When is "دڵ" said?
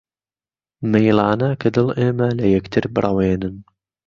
1.75-1.87